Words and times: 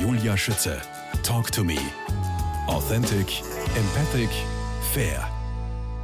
Julia 0.00 0.36
Schütze. 0.36 0.80
Talk 1.24 1.50
to 1.50 1.64
me. 1.64 1.76
Authentic, 2.68 3.42
empathic, 3.74 4.30
fair. 4.92 5.28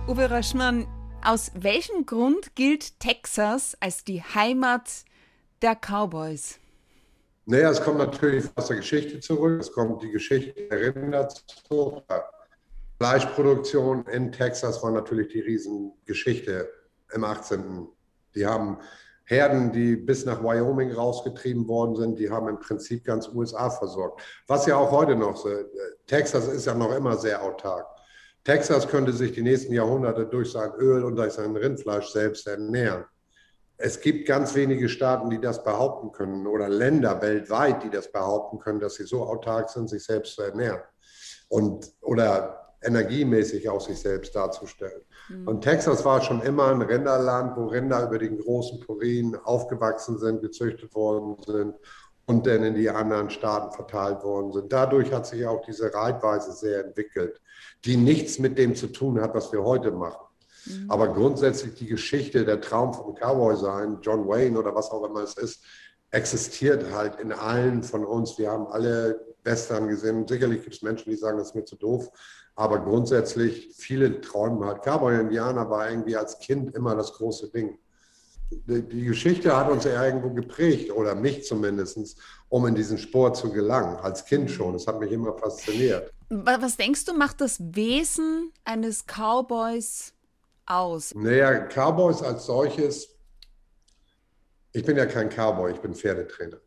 Uwe 0.08 0.28
Röschmann, 0.28 0.86
aus 1.22 1.52
welchem 1.54 2.04
Grund 2.04 2.56
gilt 2.56 2.98
Texas 2.98 3.76
als 3.78 4.02
die 4.02 4.20
Heimat 4.20 5.04
der 5.62 5.76
Cowboys? 5.76 6.58
Naja, 7.46 7.70
es 7.70 7.80
kommt 7.80 7.98
natürlich 7.98 8.46
aus 8.56 8.66
der 8.66 8.78
Geschichte 8.78 9.20
zurück. 9.20 9.60
Es 9.60 9.70
kommt 9.70 10.02
die 10.02 10.10
Geschichte 10.10 10.54
der 10.68 10.96
Rinderzucht. 10.96 12.02
Fleischproduktion 12.98 14.06
in 14.06 14.32
Texas 14.32 14.82
war 14.82 14.90
natürlich 14.90 15.28
die 15.28 15.40
Riesengeschichte 15.40 16.68
im 17.12 17.22
18. 17.22 17.86
Die 18.34 18.44
haben 18.44 18.78
Herden, 19.26 19.72
die 19.72 19.96
bis 19.96 20.24
nach 20.26 20.42
Wyoming 20.42 20.92
rausgetrieben 20.92 21.66
worden 21.66 21.96
sind, 21.96 22.18
die 22.18 22.30
haben 22.30 22.48
im 22.48 22.58
Prinzip 22.58 23.04
ganz 23.04 23.28
USA 23.28 23.70
versorgt. 23.70 24.20
Was 24.46 24.66
ja 24.66 24.76
auch 24.76 24.90
heute 24.90 25.16
noch 25.16 25.36
so, 25.36 25.48
Texas 26.06 26.48
ist 26.48 26.66
ja 26.66 26.74
noch 26.74 26.94
immer 26.94 27.16
sehr 27.16 27.42
autark. 27.42 27.86
Texas 28.44 28.86
könnte 28.86 29.12
sich 29.12 29.32
die 29.32 29.42
nächsten 29.42 29.72
Jahrhunderte 29.72 30.26
durch 30.26 30.52
sein 30.52 30.72
Öl 30.74 31.02
und 31.04 31.16
durch 31.16 31.32
sein 31.32 31.56
Rindfleisch 31.56 32.08
selbst 32.08 32.46
ernähren. 32.46 33.04
Es 33.78 34.00
gibt 34.00 34.28
ganz 34.28 34.54
wenige 34.54 34.88
Staaten, 34.88 35.30
die 35.30 35.40
das 35.40 35.64
behaupten 35.64 36.12
können 36.12 36.46
oder 36.46 36.68
Länder 36.68 37.20
weltweit, 37.22 37.82
die 37.82 37.90
das 37.90 38.12
behaupten 38.12 38.58
können, 38.58 38.80
dass 38.80 38.94
sie 38.94 39.04
so 39.04 39.24
autark 39.24 39.70
sind, 39.70 39.88
sich 39.88 40.04
selbst 40.04 40.34
zu 40.34 40.42
ernähren 40.42 40.82
und 41.48 41.90
oder 42.02 42.63
energiemäßig 42.84 43.68
auch 43.68 43.80
sich 43.80 43.98
selbst 43.98 44.34
darzustellen. 44.34 45.02
Mhm. 45.28 45.48
Und 45.48 45.60
Texas 45.62 46.04
war 46.04 46.22
schon 46.22 46.42
immer 46.42 46.68
ein 46.68 46.82
Rinderland, 46.82 47.56
wo 47.56 47.66
Rinder 47.66 48.06
über 48.06 48.18
den 48.18 48.38
großen 48.38 48.80
Purinen 48.80 49.36
aufgewachsen 49.36 50.18
sind, 50.18 50.42
gezüchtet 50.42 50.94
worden 50.94 51.36
sind 51.44 51.74
und 52.26 52.46
dann 52.46 52.62
in 52.62 52.74
die 52.74 52.90
anderen 52.90 53.30
Staaten 53.30 53.72
verteilt 53.74 54.22
worden 54.22 54.52
sind. 54.52 54.72
Dadurch 54.72 55.12
hat 55.12 55.26
sich 55.26 55.46
auch 55.46 55.62
diese 55.62 55.92
Reitweise 55.92 56.52
sehr 56.52 56.84
entwickelt, 56.84 57.40
die 57.84 57.96
nichts 57.96 58.38
mit 58.38 58.58
dem 58.58 58.74
zu 58.74 58.88
tun 58.88 59.20
hat, 59.20 59.34
was 59.34 59.52
wir 59.52 59.62
heute 59.62 59.90
machen. 59.90 60.26
Mhm. 60.66 60.90
Aber 60.90 61.08
grundsätzlich 61.08 61.74
die 61.74 61.86
Geschichte, 61.86 62.44
der 62.44 62.60
Traum 62.60 62.94
vom 62.94 63.14
Cowboy 63.14 63.56
sein, 63.56 63.98
John 64.02 64.26
Wayne 64.26 64.58
oder 64.58 64.74
was 64.74 64.90
auch 64.90 65.04
immer 65.04 65.20
es 65.20 65.34
ist, 65.34 65.64
existiert 66.10 66.92
halt 66.92 67.20
in 67.20 67.32
allen 67.32 67.82
von 67.82 68.04
uns. 68.04 68.38
Wir 68.38 68.50
haben 68.50 68.68
alle 68.68 69.20
Western 69.42 69.88
gesehen. 69.88 70.26
Sicherlich 70.26 70.62
gibt 70.62 70.76
es 70.76 70.82
Menschen, 70.82 71.10
die 71.10 71.16
sagen, 71.16 71.38
das 71.38 71.48
ist 71.48 71.54
mir 71.54 71.64
zu 71.64 71.76
doof. 71.76 72.08
Aber 72.56 72.78
grundsätzlich, 72.80 73.74
viele 73.76 74.20
träumen 74.20 74.64
halt. 74.64 74.82
Cowboy 74.82 75.18
Indianer 75.18 75.68
war 75.70 75.90
irgendwie 75.90 76.16
als 76.16 76.38
Kind 76.38 76.74
immer 76.74 76.94
das 76.94 77.12
große 77.14 77.50
Ding. 77.50 77.78
Die, 78.50 78.82
die 78.82 79.04
Geschichte 79.04 79.56
hat 79.56 79.70
uns 79.70 79.84
ja 79.84 80.04
irgendwo 80.04 80.30
geprägt, 80.30 80.92
oder 80.92 81.14
mich 81.14 81.44
zumindest, 81.44 82.16
um 82.48 82.66
in 82.66 82.74
diesen 82.74 82.98
Sport 82.98 83.36
zu 83.36 83.50
gelangen. 83.50 83.96
Als 83.96 84.24
Kind 84.24 84.50
schon. 84.50 84.74
Das 84.74 84.86
hat 84.86 85.00
mich 85.00 85.10
immer 85.10 85.36
fasziniert. 85.36 86.12
Was 86.28 86.76
denkst 86.76 87.04
du, 87.06 87.14
macht 87.14 87.40
das 87.40 87.58
Wesen 87.60 88.52
eines 88.64 89.04
Cowboys 89.06 90.12
aus? 90.66 91.12
Naja, 91.14 91.66
Cowboys 91.68 92.22
als 92.22 92.46
solches, 92.46 93.08
ich 94.72 94.84
bin 94.84 94.96
ja 94.96 95.06
kein 95.06 95.28
Cowboy, 95.28 95.72
ich 95.72 95.80
bin 95.80 95.94
Pferdetrainer. 95.94 96.58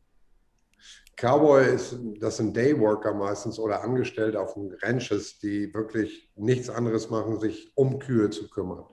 Cowboy 1.20 1.74
ist, 1.74 1.98
das 2.20 2.38
sind 2.38 2.56
Dayworker 2.56 3.14
meistens 3.14 3.58
oder 3.58 3.82
Angestellte 3.82 4.40
auf 4.40 4.54
den 4.54 4.72
Ranches, 4.84 5.40
die 5.40 5.74
wirklich 5.74 6.32
nichts 6.36 6.70
anderes 6.70 7.10
machen, 7.10 7.40
sich 7.40 7.72
um 7.74 7.98
Kühe 7.98 8.30
zu 8.30 8.48
kümmern. 8.50 8.86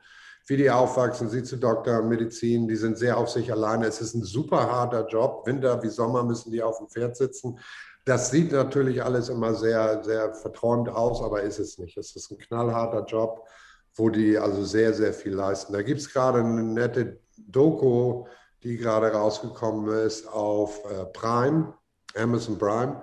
Wie 0.46 0.56
die 0.56 0.70
aufwachsen, 0.70 1.28
sie 1.28 1.42
zu 1.42 1.58
Doktor, 1.58 2.02
Medizin, 2.02 2.66
die 2.66 2.76
sind 2.76 2.96
sehr 2.96 3.18
auf 3.18 3.28
sich 3.28 3.52
alleine. 3.52 3.86
Es 3.86 4.00
ist 4.00 4.14
ein 4.14 4.22
super 4.22 4.70
harter 4.70 5.06
Job. 5.06 5.46
Winter 5.46 5.82
wie 5.82 5.88
Sommer 5.88 6.22
müssen 6.22 6.50
die 6.50 6.62
auf 6.62 6.78
dem 6.78 6.88
Pferd 6.88 7.16
sitzen. 7.16 7.58
Das 8.06 8.30
sieht 8.30 8.52
natürlich 8.52 9.02
alles 9.02 9.28
immer 9.28 9.54
sehr, 9.54 10.02
sehr 10.02 10.34
verträumt 10.34 10.88
aus, 10.88 11.22
aber 11.22 11.42
ist 11.42 11.58
es 11.58 11.78
nicht. 11.78 11.96
Es 11.96 12.16
ist 12.16 12.30
ein 12.30 12.38
knallharter 12.38 13.04
Job, 13.04 13.46
wo 13.94 14.08
die 14.08 14.38
also 14.38 14.64
sehr, 14.64 14.94
sehr 14.94 15.12
viel 15.12 15.34
leisten. 15.34 15.74
Da 15.74 15.82
gibt 15.82 16.00
es 16.00 16.12
gerade 16.12 16.40
eine 16.40 16.62
nette 16.62 17.20
Doku, 17.36 18.26
die 18.62 18.76
gerade 18.78 19.12
rausgekommen 19.12 20.06
ist 20.06 20.26
auf 20.26 20.82
äh, 20.90 21.04
Prime 21.06 21.74
Amazon 22.16 22.58
Prime. 22.58 23.02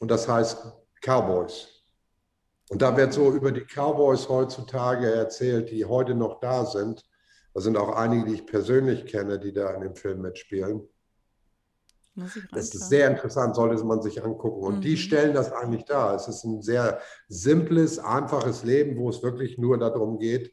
Und 0.00 0.10
das 0.10 0.28
heißt 0.28 0.64
Cowboys. 1.00 1.68
Und 2.70 2.80
da 2.80 2.96
wird 2.96 3.12
so 3.12 3.32
über 3.32 3.52
die 3.52 3.64
Cowboys 3.64 4.28
heutzutage 4.28 5.12
erzählt, 5.12 5.70
die 5.70 5.84
heute 5.84 6.14
noch 6.14 6.40
da 6.40 6.64
sind. 6.64 7.04
Da 7.54 7.60
sind 7.60 7.76
auch 7.76 7.94
einige, 7.94 8.24
die 8.26 8.34
ich 8.34 8.46
persönlich 8.46 9.04
kenne, 9.06 9.38
die 9.38 9.52
da 9.52 9.72
in 9.74 9.82
dem 9.82 9.94
Film 9.94 10.22
mitspielen. 10.22 10.88
Das 12.14 12.74
ist 12.74 12.88
sehr 12.88 13.10
interessant, 13.10 13.56
sollte 13.56 13.82
man 13.84 14.02
sich 14.02 14.22
angucken. 14.22 14.62
Und 14.62 14.76
mhm. 14.76 14.80
die 14.82 14.96
stellen 14.96 15.34
das 15.34 15.52
eigentlich 15.52 15.84
dar. 15.84 16.14
Es 16.14 16.28
ist 16.28 16.44
ein 16.44 16.62
sehr 16.62 17.00
simples, 17.28 17.98
einfaches 17.98 18.64
Leben, 18.64 18.98
wo 18.98 19.08
es 19.08 19.22
wirklich 19.22 19.56
nur 19.58 19.78
darum 19.78 20.18
geht, 20.18 20.52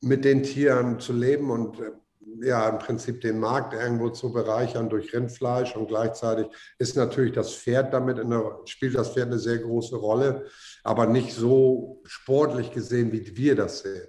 mit 0.00 0.24
den 0.24 0.42
Tieren 0.42 0.98
zu 0.98 1.12
leben 1.12 1.50
und 1.50 1.80
äh, 1.80 1.92
ja 2.40 2.68
im 2.68 2.78
Prinzip 2.78 3.20
den 3.20 3.38
Markt 3.38 3.74
irgendwo 3.74 4.10
zu 4.10 4.32
bereichern 4.32 4.88
durch 4.88 5.12
Rindfleisch 5.12 5.76
und 5.76 5.88
gleichzeitig 5.88 6.46
ist 6.78 6.96
natürlich 6.96 7.32
das 7.32 7.54
Pferd 7.54 7.92
damit 7.92 8.18
der, 8.18 8.60
spielt 8.66 8.94
das 8.94 9.12
Pferd 9.12 9.28
eine 9.28 9.38
sehr 9.38 9.58
große 9.58 9.96
Rolle, 9.96 10.46
aber 10.82 11.06
nicht 11.06 11.32
so 11.34 12.02
sportlich 12.04 12.70
gesehen, 12.72 13.12
wie 13.12 13.36
wir 13.36 13.56
das 13.56 13.80
sehen. 13.80 14.08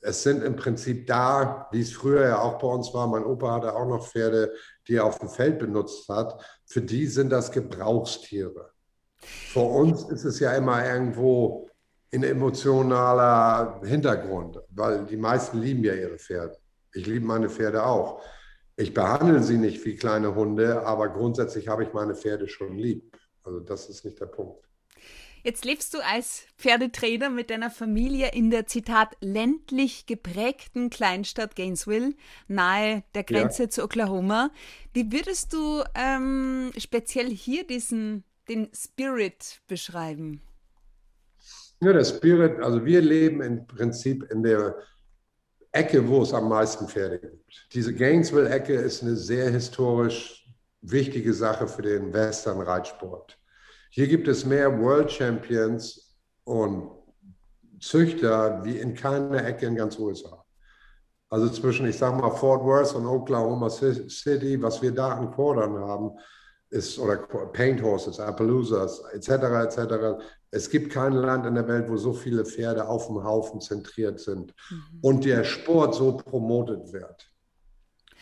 Es 0.00 0.22
sind 0.24 0.42
im 0.42 0.56
Prinzip 0.56 1.06
da, 1.06 1.68
wie 1.70 1.80
es 1.80 1.92
früher 1.92 2.26
ja 2.26 2.38
auch 2.40 2.58
bei 2.58 2.66
uns 2.66 2.92
war, 2.92 3.06
mein 3.06 3.24
Opa 3.24 3.52
hatte 3.54 3.74
auch 3.74 3.86
noch 3.86 4.06
Pferde, 4.06 4.52
die 4.88 4.96
er 4.96 5.04
auf 5.04 5.20
dem 5.20 5.28
Feld 5.28 5.60
benutzt 5.60 6.08
hat, 6.08 6.44
für 6.66 6.82
die 6.82 7.06
sind 7.06 7.30
das 7.30 7.52
Gebrauchstiere. 7.52 8.72
Für 9.18 9.60
uns 9.60 10.02
ist 10.10 10.24
es 10.24 10.40
ja 10.40 10.52
immer 10.54 10.84
irgendwo 10.84 11.70
in 12.10 12.24
emotionaler 12.24 13.80
Hintergrund, 13.84 14.58
weil 14.70 15.04
die 15.06 15.16
meisten 15.16 15.60
lieben 15.60 15.84
ja 15.84 15.94
ihre 15.94 16.18
Pferde. 16.18 16.61
Ich 16.94 17.06
liebe 17.06 17.24
meine 17.24 17.48
Pferde 17.48 17.84
auch. 17.84 18.22
Ich 18.76 18.94
behandle 18.94 19.42
sie 19.42 19.58
nicht 19.58 19.84
wie 19.84 19.96
kleine 19.96 20.34
Hunde, 20.34 20.86
aber 20.86 21.08
grundsätzlich 21.10 21.68
habe 21.68 21.84
ich 21.84 21.92
meine 21.92 22.14
Pferde 22.14 22.48
schon 22.48 22.78
lieb. 22.78 23.16
Also 23.44 23.60
das 23.60 23.88
ist 23.88 24.04
nicht 24.04 24.20
der 24.20 24.26
Punkt. 24.26 24.66
Jetzt 25.44 25.64
lebst 25.64 25.92
du 25.94 25.98
als 25.98 26.46
Pferdetrainer 26.56 27.28
mit 27.28 27.50
deiner 27.50 27.70
Familie 27.70 28.30
in 28.32 28.50
der 28.50 28.66
Zitat 28.66 29.16
ländlich 29.20 30.06
geprägten 30.06 30.88
Kleinstadt 30.88 31.56
Gainesville, 31.56 32.14
nahe 32.46 33.02
der 33.16 33.24
Grenze 33.24 33.64
ja. 33.64 33.68
zu 33.68 33.82
Oklahoma. 33.82 34.50
Wie 34.92 35.10
würdest 35.10 35.52
du 35.52 35.82
ähm, 35.96 36.70
speziell 36.78 37.28
hier 37.28 37.66
diesen 37.66 38.22
den 38.48 38.68
Spirit 38.72 39.60
beschreiben? 39.66 40.42
Ja, 41.80 41.92
der 41.92 42.04
Spirit, 42.04 42.60
also 42.60 42.84
wir 42.84 43.00
leben 43.00 43.42
im 43.42 43.66
Prinzip 43.66 44.30
in 44.30 44.44
der 44.44 44.76
Ecke, 45.72 46.06
wo 46.06 46.22
es 46.22 46.34
am 46.34 46.48
meisten 46.48 46.86
Pferde 46.86 47.18
gibt. 47.18 47.66
Diese 47.72 47.94
Gainesville-Ecke 47.94 48.74
ist 48.74 49.02
eine 49.02 49.16
sehr 49.16 49.50
historisch 49.50 50.46
wichtige 50.82 51.32
Sache 51.32 51.66
für 51.66 51.82
den 51.82 52.12
Western-Reitsport. 52.12 53.38
Hier 53.90 54.06
gibt 54.06 54.28
es 54.28 54.44
mehr 54.44 54.78
World 54.80 55.10
Champions 55.10 56.16
und 56.44 56.90
Züchter 57.80 58.62
wie 58.64 58.78
in 58.78 58.94
keiner 58.94 59.44
Ecke 59.44 59.66
in 59.66 59.74
ganz 59.74 59.98
USA. 59.98 60.44
Also 61.30 61.48
zwischen, 61.48 61.86
ich 61.86 61.96
sage 61.96 62.16
mal, 62.16 62.30
Fort 62.30 62.62
Worth 62.62 62.94
und 62.94 63.06
Oklahoma 63.06 63.70
City, 63.70 64.60
was 64.60 64.82
wir 64.82 64.92
da 64.92 65.16
an 65.16 65.30
Quartern 65.30 65.78
haben, 65.78 66.10
ist, 66.72 66.98
oder 66.98 67.16
Paint 67.52 67.82
Horses, 67.82 68.18
Appaloosas, 68.18 69.02
etc., 69.12 69.30
etc. 69.64 70.24
Es 70.50 70.68
gibt 70.68 70.92
kein 70.92 71.12
Land 71.12 71.46
in 71.46 71.54
der 71.54 71.68
Welt, 71.68 71.88
wo 71.88 71.96
so 71.96 72.12
viele 72.12 72.44
Pferde 72.44 72.88
auf 72.88 73.06
dem 73.06 73.22
Haufen 73.22 73.60
zentriert 73.60 74.20
sind 74.20 74.54
mhm. 74.70 74.98
und 75.02 75.24
der 75.24 75.44
Sport 75.44 75.94
so 75.94 76.16
promotet 76.16 76.92
wird. 76.92 77.28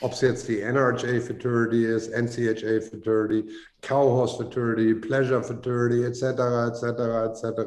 Ob 0.03 0.12
es 0.12 0.22
jetzt 0.22 0.49
die 0.49 0.61
NRHA 0.61 1.21
Fraternity 1.21 1.84
ist, 1.84 2.11
NCHA 2.11 2.81
Fraternity, 2.81 3.50
Cowhorse 3.83 4.37
Fraternity, 4.37 4.94
Pleasure 4.94 5.43
Fraternity, 5.43 6.05
etc., 6.05 6.23
etc., 6.69 6.82
etc. 7.29 7.61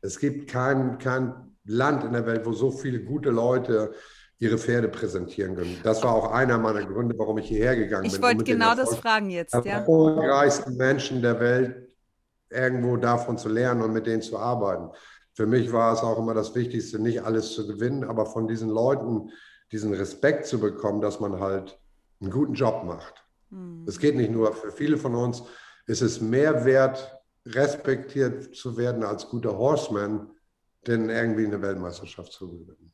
Es 0.00 0.18
gibt 0.18 0.48
kein, 0.48 0.98
kein 0.98 1.34
Land 1.64 2.04
in 2.04 2.12
der 2.12 2.26
Welt, 2.26 2.46
wo 2.46 2.52
so 2.52 2.70
viele 2.70 3.00
gute 3.00 3.30
Leute 3.30 3.92
ihre 4.38 4.58
Pferde 4.58 4.88
präsentieren 4.88 5.56
können. 5.56 5.78
Das 5.82 6.02
war 6.02 6.12
auch 6.12 6.32
einer 6.32 6.58
meiner 6.58 6.84
Gründe, 6.84 7.14
warum 7.18 7.38
ich 7.38 7.48
hierher 7.48 7.76
gegangen 7.76 8.04
ich 8.04 8.12
bin. 8.12 8.20
Ich 8.20 8.26
wollte 8.26 8.44
genau 8.44 8.74
das 8.74 8.96
fragen 8.96 9.30
jetzt. 9.30 9.54
Die 9.54 9.68
erfolgreichsten 9.68 10.76
Menschen 10.76 11.22
der 11.22 11.40
Welt 11.40 11.88
irgendwo 12.50 12.96
davon 12.96 13.38
zu 13.38 13.48
lernen 13.48 13.82
und 13.82 13.92
mit 13.92 14.06
denen 14.06 14.22
zu 14.22 14.38
arbeiten. 14.38 14.90
Für 15.34 15.46
mich 15.46 15.72
war 15.72 15.92
es 15.92 16.00
auch 16.00 16.18
immer 16.18 16.34
das 16.34 16.54
Wichtigste, 16.54 16.98
nicht 16.98 17.22
alles 17.22 17.52
zu 17.52 17.66
gewinnen, 17.66 18.04
aber 18.04 18.26
von 18.26 18.46
diesen 18.46 18.68
Leuten 18.68 19.30
diesen 19.72 19.92
Respekt 19.92 20.46
zu 20.46 20.60
bekommen, 20.60 21.00
dass 21.00 21.18
man 21.18 21.40
halt 21.40 21.78
einen 22.20 22.30
guten 22.30 22.54
Job 22.54 22.84
macht. 22.84 23.24
Hm. 23.50 23.84
Es 23.88 23.98
geht 23.98 24.14
nicht 24.14 24.30
nur, 24.30 24.52
für 24.52 24.70
viele 24.70 24.96
von 24.96 25.14
uns 25.14 25.42
ist 25.86 26.02
es 26.02 26.20
mehr 26.20 26.64
wert, 26.64 27.18
respektiert 27.46 28.54
zu 28.54 28.76
werden 28.76 29.02
als 29.02 29.28
guter 29.28 29.58
Horseman, 29.58 30.30
denn 30.86 31.10
irgendwie 31.10 31.46
eine 31.46 31.60
Weltmeisterschaft 31.60 32.32
zu 32.32 32.48
gewinnen. 32.50 32.92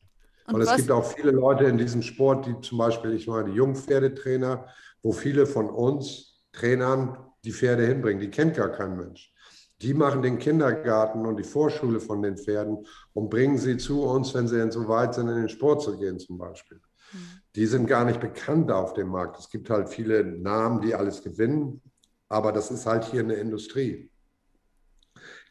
Und 0.52 0.61
Weil 0.61 0.69
es 0.69 0.76
gibt 0.76 0.91
auch 0.91 1.05
viele 1.05 1.31
Leute 1.31 1.64
in 1.64 1.79
diesem 1.79 2.02
Sport, 2.02 2.47
die 2.47 2.61
zum 2.61 2.79
Beispiel, 2.79 3.12
ich 3.12 3.26
meine, 3.26 3.50
die 3.50 3.56
Jungpferdetrainer, 3.56 4.67
wo 5.02 5.12
viele 5.12 5.47
von 5.47 5.70
uns 5.70 6.41
Trainern 6.52 7.17
die 7.44 7.52
Pferde 7.52 7.87
hinbringen. 7.87 8.20
Die 8.20 8.31
kennt 8.31 8.56
gar 8.56 8.70
kein 8.70 8.97
Mensch. 8.97 9.32
Die 9.81 9.94
machen 9.94 10.20
den 10.20 10.38
Kindergarten 10.38 11.25
und 11.25 11.38
die 11.38 11.44
Vorschule 11.44 12.00
von 12.00 12.20
den 12.20 12.37
Pferden 12.37 12.87
und 13.14 13.31
bringen 13.31 13.56
sie 13.56 13.79
zu 13.79 14.02
uns, 14.02 14.35
wenn 14.35 14.47
sie 14.47 14.56
denn 14.56 14.70
so 14.70 14.87
weit 14.88 15.14
sind, 15.14 15.29
in 15.29 15.37
den 15.37 15.49
Sport 15.49 15.82
zu 15.82 15.97
gehen 15.97 16.19
zum 16.19 16.37
Beispiel. 16.37 16.79
Mhm. 17.12 17.19
Die 17.56 17.67
sind 17.67 17.87
gar 17.87 18.05
nicht 18.05 18.20
bekannt 18.20 18.70
auf 18.70 18.93
dem 18.93 19.08
Markt. 19.08 19.38
Es 19.38 19.49
gibt 19.49 19.70
halt 19.70 19.88
viele 19.88 20.23
Namen, 20.25 20.82
die 20.82 20.94
alles 20.94 21.23
gewinnen, 21.23 21.81
aber 22.29 22.53
das 22.53 22.70
ist 22.70 22.85
halt 22.85 23.05
hier 23.05 23.20
eine 23.20 23.35
Industrie. 23.35 24.11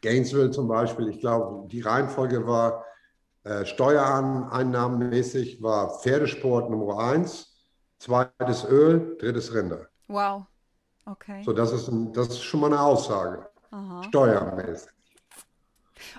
Gainesville 0.02 0.52
zum 0.52 0.68
Beispiel, 0.68 1.10
ich 1.10 1.20
glaube, 1.20 1.68
die 1.68 1.82
Reihenfolge 1.82 2.46
war 2.46 2.86
äh, 3.50 3.66
Steuereinnahmenmäßig 3.66 5.62
war 5.62 6.00
Pferdesport 6.00 6.70
Nummer 6.70 7.00
eins, 7.00 7.48
zweites 7.98 8.64
Öl, 8.64 9.18
drittes 9.20 9.54
Rinder. 9.54 9.88
Wow. 10.08 10.44
Okay. 11.06 11.42
So, 11.44 11.54
das 11.54 11.72
ist, 11.72 11.88
ein, 11.88 12.14
das 12.14 12.28
ist 12.28 12.44
schon 12.44 12.60
mal 12.60 12.68
eine 12.68 12.80
Aussage. 12.80 13.50
Aha. 13.72 14.04
Steuermäßig. 14.04 14.92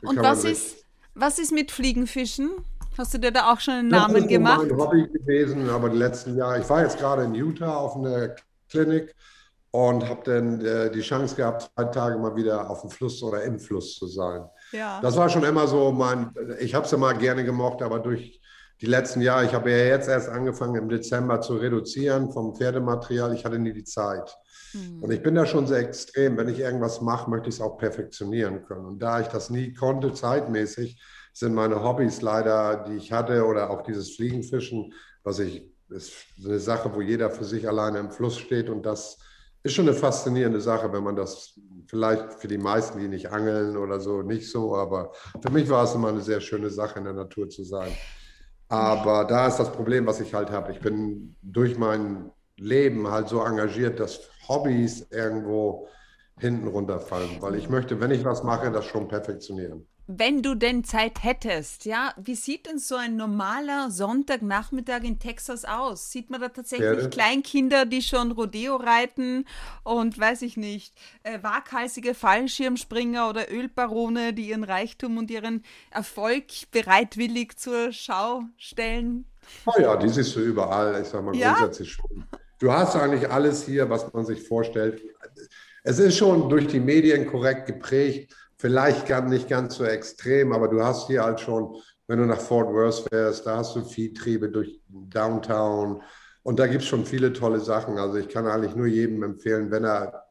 Und 0.03 0.19
was 0.21 0.45
ist, 0.45 0.85
was 1.15 1.39
ist 1.39 1.53
mit 1.53 1.71
Fliegenfischen? 1.71 2.51
Hast 2.99 3.15
du 3.15 3.19
dir 3.19 3.31
da 3.31 3.53
auch 3.53 3.61
schon 3.61 3.75
einen 3.75 3.91
das 3.91 4.09
Namen 4.09 4.27
gemacht? 4.27 4.63
Das 4.63 4.65
ist 4.65 4.73
mein 4.73 4.81
Hobby 4.81 5.09
gewesen, 5.09 5.71
aber 5.71 5.89
die 5.89 5.99
letzten 5.99 6.37
Jahre, 6.37 6.61
ich 6.61 6.69
war 6.69 6.83
jetzt 6.83 6.99
gerade 6.99 7.23
in 7.23 7.35
Utah 7.35 7.77
auf 7.77 7.95
einer 7.97 8.35
Klinik 8.69 9.15
und 9.73 10.09
habe 10.09 10.23
dann 10.25 10.65
äh, 10.65 10.91
die 10.91 11.01
Chance 11.01 11.37
gehabt, 11.37 11.71
zwei 11.75 11.85
Tage 11.85 12.19
mal 12.19 12.35
wieder 12.35 12.69
auf 12.69 12.81
dem 12.81 12.91
Fluss 12.91 13.23
oder 13.23 13.43
im 13.45 13.59
Fluss 13.59 13.97
zu 13.97 14.07
sein. 14.07 14.45
Ja. 14.73 15.01
Das 15.01 15.17
war 15.17 15.29
schon 15.29 15.45
immer 15.45 15.67
so 15.67 15.93
mein, 15.93 16.33
ich 16.59 16.75
habe 16.75 16.87
es 16.87 16.97
mal 16.97 17.17
gerne 17.17 17.45
gemocht, 17.45 17.83
aber 17.83 18.01
durch 18.01 18.41
die 18.81 18.87
letzten 18.87 19.21
Jahre, 19.21 19.45
ich 19.45 19.53
habe 19.53 19.71
ja 19.71 19.77
jetzt 19.77 20.09
erst 20.09 20.29
angefangen 20.29 20.75
im 20.77 20.89
Dezember 20.89 21.41
zu 21.41 21.57
reduzieren 21.57 22.33
vom 22.33 22.57
Pferdematerial, 22.57 23.35
ich 23.35 23.45
hatte 23.45 23.59
nie 23.59 23.73
die 23.73 23.85
Zeit. 23.85 24.35
Mhm. 24.73 25.03
Und 25.03 25.11
ich 25.13 25.23
bin 25.23 25.35
da 25.35 25.47
schon 25.47 25.67
sehr 25.67 25.79
extrem. 25.79 26.37
Wenn 26.37 26.49
ich 26.49 26.59
irgendwas 26.59 27.01
mache, 27.01 27.31
möchte 27.31 27.51
ich 27.51 27.57
es 27.57 27.61
auch 27.61 27.77
perfektionieren 27.77 28.65
können. 28.65 28.87
Und 28.87 28.99
da 29.01 29.21
ich 29.21 29.29
das 29.29 29.51
nie 29.51 29.75
konnte, 29.75 30.15
zeitmäßig, 30.15 31.01
sind 31.33 31.55
meine 31.55 31.83
Hobbys 31.85 32.23
leider, 32.23 32.85
die 32.89 32.97
ich 32.97 33.13
hatte, 33.13 33.45
oder 33.47 33.71
auch 33.71 33.83
dieses 33.83 34.17
Fliegenfischen, 34.17 34.95
was 35.23 35.39
ich, 35.39 35.71
ist 35.91 36.13
eine 36.45 36.59
Sache, 36.59 36.93
wo 36.95 37.01
jeder 37.01 37.31
für 37.31 37.45
sich 37.45 37.69
alleine 37.69 37.99
im 37.99 38.11
Fluss 38.11 38.39
steht. 38.39 38.71
Und 38.71 38.87
das 38.87 39.19
ist 39.63 39.75
schon 39.75 39.89
eine 39.89 39.97
faszinierende 39.97 40.61
Sache, 40.61 40.93
wenn 40.93 41.03
man 41.03 41.17
das 41.17 41.59
vielleicht 41.87 42.35
für 42.35 42.49
die 42.49 42.59
meisten, 42.59 42.99
die 42.99 43.09
nicht 43.09 43.31
angeln 43.31 43.77
oder 43.77 44.01
so, 44.01 44.23
nicht 44.23 44.51
so. 44.51 44.77
Aber 44.77 45.13
für 45.43 45.51
mich 45.51 45.69
war 45.69 45.85
es 45.85 45.95
immer 45.95 46.09
eine 46.09 46.21
sehr 46.21 46.41
schöne 46.41 46.71
Sache, 46.71 46.99
in 46.99 47.05
der 47.05 47.15
Natur 47.15 47.49
zu 47.49 47.65
sein. 47.65 47.93
Aber 48.69 49.25
da 49.25 49.49
ist 49.49 49.59
das 49.59 49.73
Problem, 49.73 50.07
was 50.07 50.21
ich 50.21 50.33
halt 50.33 50.51
habe. 50.51 50.73
Ich 50.73 50.81
bin 50.81 51.35
durch 51.43 51.77
mein 51.77 52.31
Leben 52.57 53.09
halt 53.09 53.29
so 53.29 53.43
engagiert, 53.43 53.99
dass 53.99 54.21
Hobbys 54.49 55.07
irgendwo 55.11 55.89
hinten 56.39 56.69
runterfallen, 56.69 57.31
weil 57.41 57.57
ich 57.57 57.69
möchte, 57.69 58.01
wenn 58.01 58.11
ich 58.13 58.25
was 58.25 58.43
mache, 58.43 58.71
das 58.71 58.85
schon 58.87 59.09
perfektionieren. 59.09 59.87
Wenn 60.13 60.43
du 60.43 60.57
denn 60.57 60.83
Zeit 60.83 61.23
hättest, 61.23 61.85
ja, 61.85 62.13
wie 62.17 62.35
sieht 62.35 62.67
denn 62.67 62.81
so 62.81 62.97
ein 62.97 63.15
normaler 63.15 63.93
Sonntagnachmittag 63.93 65.05
in 65.05 65.21
Texas 65.21 65.65
aus? 65.65 66.11
Sieht 66.11 66.31
man 66.31 66.41
da 66.41 66.49
tatsächlich 66.49 66.89
Pferde? 66.89 67.11
Kleinkinder, 67.11 67.87
die 67.87 68.03
schon 68.03 68.33
Rodeo 68.33 68.75
reiten 68.75 69.45
und 69.85 70.19
weiß 70.19 70.43
ich 70.43 70.57
nicht, 70.57 70.93
äh, 71.23 71.39
waghalsige 71.43 72.15
Fallschirmspringer 72.15 73.29
oder 73.29 73.53
Ölbarone, 73.53 74.33
die 74.33 74.49
ihren 74.49 74.65
Reichtum 74.65 75.17
und 75.17 75.31
ihren 75.31 75.63
Erfolg 75.93 76.47
bereitwillig 76.73 77.57
zur 77.57 77.93
Schau 77.93 78.43
stellen? 78.57 79.27
Oh 79.65 79.81
ja, 79.81 79.95
die 79.95 80.09
siehst 80.09 80.35
du 80.35 80.41
überall, 80.41 81.01
ich 81.01 81.07
sag 81.07 81.23
mal 81.23 81.37
ja? 81.37 81.53
grundsätzlich 81.53 81.93
schon. 81.93 82.25
Du 82.59 82.73
hast 82.73 82.97
eigentlich 82.97 83.31
alles 83.31 83.65
hier, 83.65 83.89
was 83.89 84.13
man 84.13 84.27
sich 84.27 84.43
vorstellt. 84.43 85.03
Es 85.85 86.01
ist 86.01 86.17
schon 86.17 86.49
durch 86.49 86.67
die 86.67 86.81
Medien 86.81 87.29
korrekt 87.29 87.67
geprägt, 87.67 88.35
vielleicht 88.61 89.07
gar 89.07 89.23
nicht 89.23 89.49
ganz 89.49 89.77
so 89.77 89.85
extrem, 89.85 90.53
aber 90.53 90.69
du 90.69 90.85
hast 90.85 91.07
hier 91.07 91.25
halt 91.25 91.41
schon, 91.41 91.77
wenn 92.07 92.19
du 92.19 92.27
nach 92.27 92.41
Fort 92.41 92.69
Worth 92.75 93.09
fährst, 93.09 93.47
da 93.47 93.57
hast 93.57 93.75
du 93.75 93.83
Viehtriebe 93.83 94.51
durch 94.51 94.83
Downtown 94.89 96.03
und 96.43 96.59
da 96.59 96.67
gibt 96.67 96.83
es 96.83 96.89
schon 96.89 97.07
viele 97.07 97.33
tolle 97.33 97.61
Sachen. 97.61 97.99
Also 97.99 98.19
ich 98.19 98.29
kann 98.29 98.47
eigentlich 98.47 98.77
nur 98.77 98.87
jedem 98.87 99.23
empfehlen, 99.23 99.71
wenn 99.71 99.85
er 99.85 100.25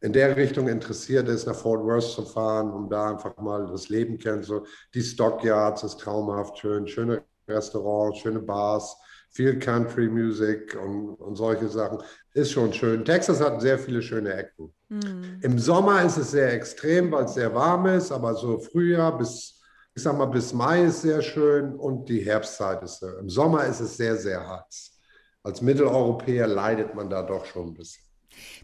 in 0.00 0.14
der 0.14 0.34
Richtung 0.34 0.68
interessiert 0.68 1.28
ist, 1.28 1.46
nach 1.46 1.54
Fort 1.54 1.84
Worth 1.84 2.10
zu 2.10 2.22
fahren, 2.22 2.72
um 2.72 2.88
da 2.88 3.10
einfach 3.10 3.36
mal 3.36 3.66
das 3.66 3.90
Leben 3.90 4.18
kennen. 4.18 4.42
So 4.42 4.64
die 4.94 5.02
Stockyards 5.02 5.82
ist 5.82 6.00
traumhaft 6.00 6.58
schön, 6.58 6.86
schöne 6.86 7.22
Restaurants, 7.46 8.18
schöne 8.18 8.40
Bars 8.40 8.96
viel 9.34 9.58
Country 9.58 10.08
Music 10.08 10.76
und, 10.80 11.16
und 11.16 11.36
solche 11.36 11.68
Sachen. 11.68 11.98
Ist 12.32 12.52
schon 12.52 12.72
schön. 12.72 13.04
Texas 13.04 13.40
hat 13.40 13.60
sehr 13.60 13.78
viele 13.78 14.00
schöne 14.00 14.32
Ecken. 14.32 14.72
Mhm. 14.88 15.38
Im 15.42 15.58
Sommer 15.58 16.02
ist 16.02 16.16
es 16.16 16.30
sehr 16.30 16.52
extrem, 16.52 17.10
weil 17.10 17.24
es 17.24 17.34
sehr 17.34 17.52
warm 17.52 17.86
ist, 17.86 18.12
aber 18.12 18.34
so 18.34 18.58
Frühjahr 18.58 19.18
bis, 19.18 19.60
ich 19.94 20.02
sag 20.02 20.16
mal, 20.16 20.26
bis 20.26 20.52
Mai 20.52 20.84
ist 20.84 21.02
sehr 21.02 21.20
schön 21.20 21.74
und 21.74 22.08
die 22.08 22.20
Herbstzeit 22.20 22.82
ist 22.84 23.00
sehr. 23.00 23.18
Im 23.18 23.28
Sommer 23.28 23.64
ist 23.66 23.80
es 23.80 23.96
sehr, 23.96 24.16
sehr 24.16 24.48
heiß. 24.48 24.92
Als 25.42 25.60
Mitteleuropäer 25.60 26.46
leidet 26.46 26.94
man 26.94 27.10
da 27.10 27.22
doch 27.22 27.44
schon 27.44 27.68
ein 27.68 27.74
bisschen. 27.74 28.04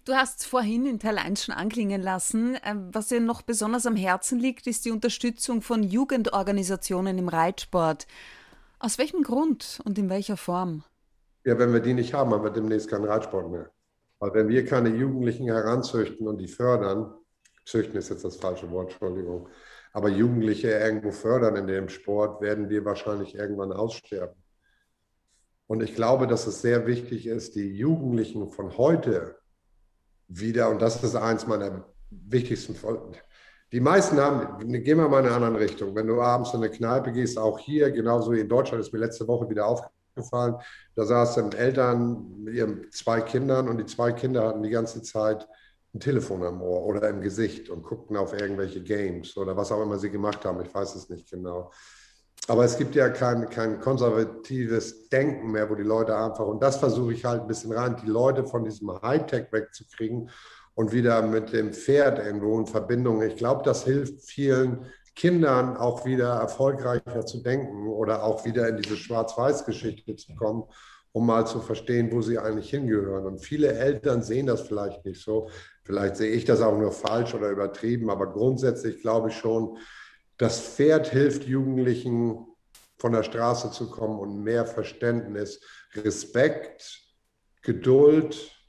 Du 0.04 0.14
hast 0.14 0.46
vorhin 0.46 0.86
in 0.86 0.98
Teil 0.98 1.18
1 1.18 1.44
schon 1.44 1.54
anklingen 1.54 2.00
lassen. 2.00 2.56
Ähm, 2.64 2.90
was 2.92 3.08
dir 3.08 3.20
noch 3.20 3.42
besonders 3.42 3.86
am 3.86 3.96
Herzen 3.96 4.38
liegt, 4.38 4.66
ist 4.66 4.84
die 4.84 4.90
Unterstützung 4.90 5.62
von 5.62 5.82
Jugendorganisationen 5.82 7.18
im 7.18 7.28
Reitsport. 7.28 8.06
Aus 8.82 8.96
welchem 8.96 9.22
Grund 9.22 9.78
und 9.84 9.98
in 9.98 10.08
welcher 10.08 10.38
Form? 10.38 10.84
Ja, 11.44 11.58
wenn 11.58 11.74
wir 11.74 11.80
die 11.80 11.92
nicht 11.92 12.14
haben, 12.14 12.32
haben 12.32 12.44
wir 12.44 12.50
demnächst 12.50 12.88
keinen 12.88 13.04
Reitsport 13.04 13.50
mehr. 13.50 13.70
Weil 14.18 14.32
wenn 14.32 14.48
wir 14.48 14.64
keine 14.64 14.88
Jugendlichen 14.88 15.46
heranzüchten 15.46 16.26
und 16.26 16.38
die 16.38 16.48
fördern, 16.48 17.12
züchten 17.66 17.98
ist 17.98 18.08
jetzt 18.08 18.24
das 18.24 18.36
falsche 18.36 18.70
Wort, 18.70 18.92
Entschuldigung, 18.92 19.50
aber 19.92 20.08
Jugendliche 20.08 20.70
irgendwo 20.70 21.10
fördern 21.10 21.56
in 21.56 21.66
dem 21.66 21.90
Sport, 21.90 22.40
werden 22.40 22.70
wir 22.70 22.86
wahrscheinlich 22.86 23.34
irgendwann 23.34 23.72
aussterben. 23.72 24.42
Und 25.66 25.82
ich 25.82 25.94
glaube, 25.94 26.26
dass 26.26 26.46
es 26.46 26.62
sehr 26.62 26.86
wichtig 26.86 27.26
ist, 27.26 27.56
die 27.56 27.76
Jugendlichen 27.76 28.48
von 28.48 28.78
heute 28.78 29.36
wieder, 30.26 30.70
und 30.70 30.80
das 30.80 31.04
ist 31.04 31.16
eins 31.16 31.46
meiner 31.46 31.84
wichtigsten 32.10 32.74
die 33.72 33.80
meisten 33.80 34.18
haben, 34.18 34.58
gehen 34.82 34.98
wir 34.98 35.08
mal 35.08 35.20
in 35.24 35.32
eine 35.32 35.46
andere 35.46 35.64
Richtung. 35.64 35.94
Wenn 35.94 36.06
du 36.06 36.20
abends 36.20 36.52
in 36.52 36.62
eine 36.62 36.70
Kneipe 36.70 37.12
gehst, 37.12 37.38
auch 37.38 37.58
hier, 37.58 37.90
genauso 37.90 38.32
wie 38.32 38.40
in 38.40 38.48
Deutschland, 38.48 38.82
ist 38.82 38.92
mir 38.92 38.98
letzte 38.98 39.28
Woche 39.28 39.48
wieder 39.48 39.66
aufgefallen, 39.66 40.56
da 40.96 41.04
saßen 41.04 41.52
Eltern 41.52 42.42
mit 42.42 42.54
ihren 42.54 42.90
zwei 42.90 43.20
Kindern 43.20 43.68
und 43.68 43.78
die 43.78 43.86
zwei 43.86 44.12
Kinder 44.12 44.48
hatten 44.48 44.62
die 44.62 44.70
ganze 44.70 45.02
Zeit 45.02 45.46
ein 45.94 46.00
Telefon 46.00 46.42
am 46.42 46.62
Ohr 46.62 46.84
oder 46.84 47.08
im 47.08 47.20
Gesicht 47.20 47.68
und 47.68 47.82
guckten 47.82 48.16
auf 48.16 48.32
irgendwelche 48.32 48.82
Games 48.82 49.36
oder 49.36 49.56
was 49.56 49.72
auch 49.72 49.82
immer 49.82 49.98
sie 49.98 50.10
gemacht 50.10 50.44
haben. 50.44 50.60
Ich 50.64 50.72
weiß 50.72 50.94
es 50.94 51.08
nicht 51.08 51.30
genau. 51.30 51.70
Aber 52.48 52.64
es 52.64 52.76
gibt 52.76 52.94
ja 52.94 53.08
kein, 53.10 53.48
kein 53.50 53.80
konservatives 53.80 55.08
Denken 55.08 55.52
mehr, 55.52 55.68
wo 55.68 55.74
die 55.74 55.82
Leute 55.82 56.16
einfach, 56.16 56.46
und 56.46 56.62
das 56.62 56.78
versuche 56.78 57.12
ich 57.12 57.24
halt 57.24 57.42
ein 57.42 57.46
bisschen 57.46 57.72
rein, 57.72 57.96
die 58.02 58.08
Leute 58.08 58.44
von 58.44 58.64
diesem 58.64 58.90
Hightech 59.02 59.52
wegzukriegen 59.52 60.30
und 60.80 60.92
wieder 60.92 61.20
mit 61.20 61.52
dem 61.52 61.74
Pferd 61.74 62.18
irgendwo 62.20 62.58
in 62.58 62.66
Verbindung. 62.66 63.20
Ich 63.20 63.36
glaube, 63.36 63.62
das 63.64 63.84
hilft 63.84 64.22
vielen 64.22 64.86
Kindern 65.14 65.76
auch 65.76 66.06
wieder 66.06 66.30
erfolgreicher 66.36 67.26
zu 67.26 67.42
denken 67.42 67.86
oder 67.86 68.24
auch 68.24 68.46
wieder 68.46 68.66
in 68.66 68.78
diese 68.78 68.96
Schwarz-Weiß-Geschichte 68.96 70.16
zu 70.16 70.34
kommen, 70.36 70.64
um 71.12 71.26
mal 71.26 71.46
zu 71.46 71.60
verstehen, 71.60 72.10
wo 72.10 72.22
sie 72.22 72.38
eigentlich 72.38 72.70
hingehören. 72.70 73.26
Und 73.26 73.40
viele 73.40 73.74
Eltern 73.74 74.22
sehen 74.22 74.46
das 74.46 74.62
vielleicht 74.62 75.04
nicht 75.04 75.22
so. 75.22 75.50
Vielleicht 75.84 76.16
sehe 76.16 76.32
ich 76.32 76.46
das 76.46 76.62
auch 76.62 76.78
nur 76.78 76.92
falsch 76.92 77.34
oder 77.34 77.50
übertrieben, 77.50 78.08
aber 78.08 78.32
grundsätzlich 78.32 79.02
glaube 79.02 79.28
ich 79.28 79.36
schon, 79.36 79.76
das 80.38 80.60
Pferd 80.60 81.08
hilft 81.08 81.44
Jugendlichen 81.44 82.46
von 82.96 83.12
der 83.12 83.24
Straße 83.24 83.70
zu 83.70 83.90
kommen 83.90 84.18
und 84.18 84.42
mehr 84.42 84.64
Verständnis, 84.64 85.60
Respekt, 85.94 87.02
Geduld, 87.60 88.59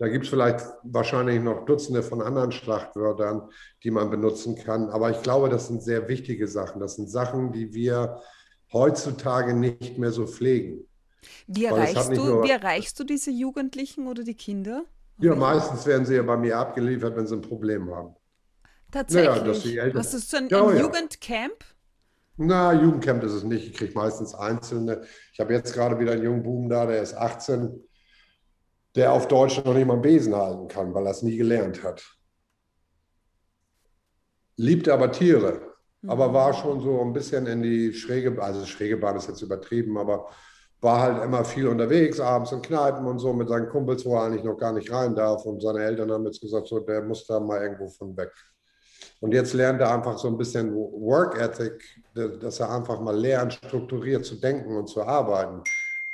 da 0.00 0.08
gibt 0.08 0.24
es 0.24 0.30
vielleicht 0.30 0.64
wahrscheinlich 0.82 1.42
noch 1.42 1.66
Dutzende 1.66 2.02
von 2.02 2.22
anderen 2.22 2.52
Schlachtwörtern, 2.52 3.50
die 3.84 3.90
man 3.90 4.08
benutzen 4.08 4.56
kann. 4.56 4.88
Aber 4.88 5.10
ich 5.10 5.20
glaube, 5.22 5.50
das 5.50 5.68
sind 5.68 5.82
sehr 5.82 6.08
wichtige 6.08 6.48
Sachen. 6.48 6.80
Das 6.80 6.96
sind 6.96 7.10
Sachen, 7.10 7.52
die 7.52 7.74
wir 7.74 8.18
heutzutage 8.72 9.52
nicht 9.52 9.98
mehr 9.98 10.10
so 10.10 10.26
pflegen. 10.26 10.86
Wie 11.46 11.66
erreichst, 11.66 12.16
du, 12.16 12.42
wie 12.42 12.50
erreichst 12.50 12.98
du 12.98 13.04
diese 13.04 13.30
Jugendlichen 13.30 14.06
oder 14.06 14.24
die 14.24 14.34
Kinder? 14.34 14.84
Ja, 15.18 15.34
meistens 15.34 15.84
werden 15.84 16.06
sie 16.06 16.14
ja 16.14 16.22
bei 16.22 16.38
mir 16.38 16.56
abgeliefert, 16.56 17.14
wenn 17.14 17.26
sie 17.26 17.34
ein 17.34 17.42
Problem 17.42 17.94
haben. 17.94 18.14
Tatsächlich? 18.90 19.76
Naja, 19.76 19.92
Hast 19.94 20.14
du 20.14 20.18
so 20.18 20.36
ein, 20.38 20.48
ja, 20.48 20.66
ein 20.66 20.76
ja. 20.76 20.80
Jugendcamp? 20.80 21.62
Na, 22.38 22.72
Jugendcamp 22.72 23.22
ist 23.22 23.32
es 23.32 23.44
nicht. 23.44 23.66
Ich 23.66 23.74
kriege 23.74 23.92
meistens 23.92 24.34
Einzelne. 24.34 25.02
Ich 25.34 25.40
habe 25.40 25.52
jetzt 25.52 25.74
gerade 25.74 25.98
wieder 25.98 26.12
einen 26.12 26.22
jungen 26.22 26.42
Buben 26.42 26.70
da, 26.70 26.86
der 26.86 27.02
ist 27.02 27.12
18 27.12 27.84
der 28.96 29.12
auf 29.12 29.28
Deutsch 29.28 29.62
noch 29.64 29.74
nicht 29.74 29.86
mal 29.86 29.94
einen 29.94 30.02
Besen 30.02 30.34
halten 30.34 30.68
kann, 30.68 30.92
weil 30.94 31.06
er 31.06 31.12
es 31.12 31.22
nie 31.22 31.36
gelernt 31.36 31.82
hat. 31.82 32.04
Liebt 34.56 34.88
aber 34.88 35.12
Tiere, 35.12 35.60
aber 36.06 36.28
mhm. 36.28 36.34
war 36.34 36.54
schon 36.54 36.80
so 36.80 37.00
ein 37.00 37.12
bisschen 37.12 37.46
in 37.46 37.62
die 37.62 37.92
schräge, 37.92 38.40
also 38.42 38.64
schräge 38.66 38.96
Bahn 38.96 39.16
ist 39.16 39.28
jetzt 39.28 39.42
übertrieben, 39.42 39.96
aber 39.96 40.26
war 40.80 41.00
halt 41.00 41.22
immer 41.22 41.44
viel 41.44 41.68
unterwegs, 41.68 42.20
abends 42.20 42.52
in 42.52 42.62
Kneipen 42.62 43.06
und 43.06 43.18
so 43.18 43.32
mit 43.32 43.48
seinen 43.48 43.68
Kumpels, 43.68 44.04
wo 44.06 44.16
er 44.16 44.24
eigentlich 44.24 44.44
noch 44.44 44.56
gar 44.56 44.72
nicht 44.72 44.90
rein 44.90 45.14
darf. 45.14 45.44
Und 45.44 45.60
seine 45.60 45.80
Eltern 45.80 46.10
haben 46.10 46.24
jetzt 46.24 46.40
gesagt, 46.40 46.68
so, 46.68 46.80
der 46.80 47.02
muss 47.02 47.26
da 47.26 47.38
mal 47.38 47.60
irgendwo 47.60 47.88
von 47.88 48.16
weg. 48.16 48.32
Und 49.20 49.32
jetzt 49.32 49.52
lernt 49.52 49.80
er 49.82 49.92
einfach 49.92 50.18
so 50.18 50.28
ein 50.28 50.38
bisschen 50.38 50.74
Work 50.74 51.38
Ethic, 51.38 51.82
dass 52.14 52.60
er 52.60 52.74
einfach 52.74 52.98
mal 53.00 53.16
lernt, 53.16 53.54
strukturiert 53.54 54.24
zu 54.24 54.36
denken 54.36 54.76
und 54.76 54.88
zu 54.88 55.02
arbeiten. 55.02 55.62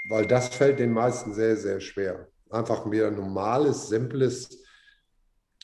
Weil 0.09 0.26
das 0.26 0.49
fällt 0.49 0.80
den 0.80 0.92
meisten 0.92 1.33
sehr, 1.33 1.56
sehr 1.56 1.78
schwer. 1.78 2.26
Einfach 2.50 2.90
wieder 2.90 3.10
normales, 3.10 3.88
simples, 3.88 4.62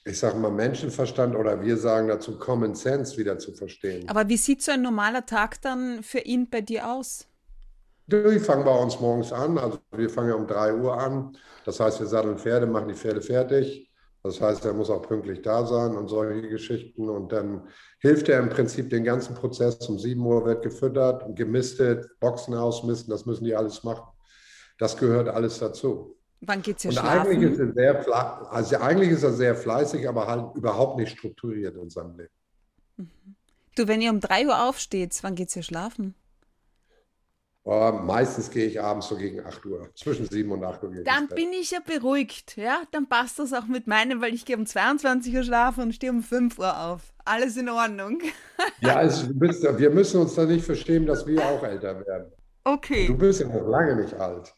ich 0.04 0.18
sage 0.18 0.36
mal 0.38 0.50
Menschenverstand 0.50 1.36
oder 1.36 1.62
wir 1.62 1.76
sagen 1.76 2.08
dazu 2.08 2.38
Common 2.38 2.74
Sense 2.74 3.16
wieder 3.16 3.38
zu 3.38 3.52
verstehen. 3.52 4.08
Aber 4.08 4.28
wie 4.28 4.36
sieht 4.36 4.62
so 4.62 4.72
ein 4.72 4.82
normaler 4.82 5.24
Tag 5.24 5.60
dann 5.62 6.02
für 6.02 6.18
ihn 6.18 6.50
bei 6.50 6.60
dir 6.60 6.90
aus? 6.90 7.26
Die 8.06 8.40
fangen 8.40 8.64
bei 8.64 8.76
uns 8.76 8.98
morgens 9.00 9.32
an. 9.32 9.58
Also 9.58 9.78
wir 9.92 10.10
fangen 10.10 10.30
ja 10.30 10.34
um 10.34 10.46
3 10.46 10.74
Uhr 10.74 10.98
an. 10.98 11.36
Das 11.64 11.78
heißt, 11.78 12.00
wir 12.00 12.06
satteln 12.06 12.36
Pferde, 12.36 12.66
machen 12.66 12.88
die 12.88 12.94
Pferde 12.94 13.22
fertig. 13.22 13.88
Das 14.24 14.40
heißt, 14.40 14.64
er 14.64 14.72
muss 14.72 14.90
auch 14.90 15.02
pünktlich 15.02 15.42
da 15.42 15.66
sein 15.66 15.96
und 15.96 16.08
solche 16.08 16.48
Geschichten. 16.48 17.08
Und 17.08 17.32
dann 17.32 17.68
hilft 18.00 18.28
er 18.28 18.40
im 18.40 18.48
Prinzip 18.48 18.90
den 18.90 19.04
ganzen 19.04 19.34
Prozess. 19.34 19.88
Um 19.88 19.98
7 19.98 20.20
Uhr 20.24 20.44
wird 20.44 20.62
gefüttert 20.62 21.24
und 21.24 21.36
gemistet, 21.36 22.08
Boxen 22.20 22.54
ausmisten, 22.54 23.10
das 23.10 23.24
müssen 23.24 23.44
die 23.44 23.54
alles 23.54 23.84
machen. 23.84 24.06
Das 24.78 24.96
gehört 24.96 25.28
alles 25.28 25.60
dazu. 25.60 26.16
Wann 26.44 26.60
geht 26.60 26.78
es 26.78 26.82
ja 26.82 26.90
und 26.90 26.96
schlafen? 26.96 27.30
Eigentlich 27.30 27.52
ist, 27.52 27.60
er 27.60 27.72
sehr, 27.72 28.52
also 28.52 28.76
eigentlich 28.78 29.10
ist 29.10 29.22
er 29.22 29.32
sehr 29.32 29.54
fleißig, 29.54 30.08
aber 30.08 30.26
halt 30.26 30.56
überhaupt 30.56 30.98
nicht 30.98 31.16
strukturiert 31.16 31.76
in 31.76 31.88
seinem 31.88 32.18
Leben. 32.18 33.08
Du, 33.76 33.88
wenn 33.88 34.02
ihr 34.02 34.10
um 34.10 34.20
3 34.20 34.48
Uhr 34.48 34.68
aufsteht, 34.68 35.16
wann 35.22 35.36
geht 35.36 35.48
es 35.48 35.54
ja 35.54 35.62
schlafen? 35.62 36.14
Oh, 37.64 37.92
meistens 37.92 38.50
gehe 38.50 38.66
ich 38.66 38.82
abends 38.82 39.06
so 39.06 39.16
gegen 39.16 39.46
8 39.46 39.64
Uhr. 39.66 39.88
Zwischen 39.94 40.28
7 40.28 40.50
und 40.50 40.64
8 40.64 40.82
Uhr 40.82 40.90
Dann 41.04 41.28
bin 41.28 41.52
ich 41.52 41.70
ja 41.70 41.78
beruhigt, 41.78 42.56
ja? 42.56 42.82
Dann 42.90 43.08
passt 43.08 43.38
das 43.38 43.52
auch 43.52 43.66
mit 43.66 43.86
meinem, 43.86 44.20
weil 44.20 44.34
ich 44.34 44.44
gehe 44.44 44.56
um 44.56 44.66
22 44.66 45.32
Uhr 45.36 45.44
schlafen 45.44 45.84
und 45.84 45.94
stehe 45.94 46.10
um 46.10 46.24
5 46.24 46.58
Uhr 46.58 46.76
auf. 46.76 47.12
Alles 47.24 47.56
in 47.56 47.68
Ordnung. 47.68 48.20
Ja, 48.80 48.96
also, 48.96 49.28
wir 49.28 49.90
müssen 49.90 50.20
uns 50.20 50.34
da 50.34 50.44
nicht 50.44 50.64
verstehen, 50.64 51.06
dass 51.06 51.26
wir 51.26 51.44
auch 51.44 51.62
älter 51.64 52.04
werden. 52.06 52.32
Okay. 52.62 53.06
Du 53.08 53.16
bist 53.16 53.40
ja 53.40 53.48
noch 53.48 53.66
lange 53.66 53.96
nicht 53.96 54.14
alt. 54.14 54.54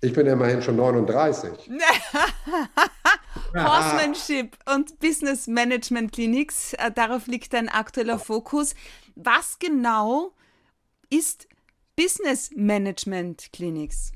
Ich 0.00 0.12
bin 0.12 0.26
immerhin 0.26 0.62
schon 0.62 0.76
39. 0.76 1.50
Horsemanship 3.54 4.56
und 4.72 4.98
Business 5.00 5.46
Management 5.46 6.12
Clinics, 6.12 6.74
äh, 6.74 6.92
darauf 6.92 7.26
liegt 7.26 7.52
dein 7.52 7.68
aktueller 7.68 8.18
Fokus. 8.18 8.74
Was 9.16 9.58
genau 9.58 10.32
ist 11.10 11.48
Business 11.96 12.50
Management 12.54 13.52
Clinics? 13.52 14.12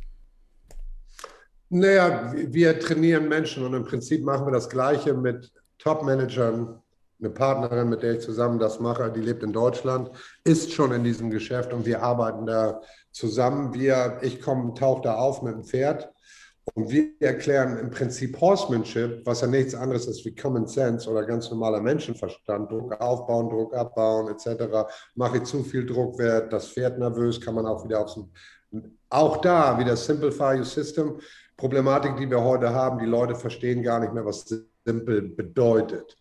Naja, 1.70 2.32
wir 2.34 2.78
trainieren 2.78 3.28
Menschen 3.28 3.64
und 3.64 3.72
im 3.72 3.84
Prinzip 3.84 4.22
machen 4.22 4.46
wir 4.46 4.52
das 4.52 4.68
Gleiche 4.68 5.14
mit 5.14 5.50
Top-Managern. 5.78 6.81
Eine 7.22 7.30
Partnerin, 7.30 7.88
mit 7.88 8.02
der 8.02 8.14
ich 8.14 8.20
zusammen 8.20 8.58
das 8.58 8.80
mache, 8.80 9.12
die 9.12 9.20
lebt 9.20 9.44
in 9.44 9.52
Deutschland, 9.52 10.10
ist 10.42 10.72
schon 10.72 10.90
in 10.90 11.04
diesem 11.04 11.30
Geschäft 11.30 11.72
und 11.72 11.86
wir 11.86 12.02
arbeiten 12.02 12.46
da 12.46 12.80
zusammen. 13.12 13.72
Wir, 13.74 14.18
ich 14.22 14.40
komme, 14.40 14.74
tauche 14.74 15.02
da 15.02 15.14
auf 15.14 15.40
mit 15.40 15.54
dem 15.54 15.62
Pferd 15.62 16.12
und 16.74 16.90
wir 16.90 17.10
erklären 17.20 17.78
im 17.78 17.90
Prinzip 17.90 18.40
Horsemanship, 18.40 19.24
was 19.24 19.40
ja 19.40 19.46
nichts 19.46 19.72
anderes 19.72 20.08
ist 20.08 20.24
wie 20.24 20.34
Common 20.34 20.66
Sense 20.66 21.08
oder 21.08 21.24
ganz 21.24 21.48
normaler 21.48 21.80
Menschenverstand. 21.80 22.72
Druck 22.72 23.00
aufbauen, 23.00 23.48
Druck 23.50 23.72
abbauen 23.76 24.28
etc. 24.28 24.64
Mache 25.14 25.36
ich 25.36 25.44
zu 25.44 25.62
viel 25.62 25.86
Druck, 25.86 26.18
wird 26.18 26.52
das 26.52 26.70
Pferd 26.70 26.98
nervös, 26.98 27.40
kann 27.40 27.54
man 27.54 27.66
auch 27.66 27.84
wieder 27.84 28.00
aufs... 28.00 28.18
Auch 29.10 29.36
da 29.36 29.78
wieder 29.78 29.94
Simplify 29.96 30.56
Your 30.56 30.64
System. 30.64 31.20
Problematik, 31.56 32.16
die 32.16 32.28
wir 32.28 32.42
heute 32.42 32.74
haben, 32.74 32.98
die 32.98 33.06
Leute 33.06 33.36
verstehen 33.36 33.84
gar 33.84 34.00
nicht 34.00 34.12
mehr, 34.12 34.24
was 34.24 34.44
simpel 34.84 35.22
bedeutet. 35.22 36.16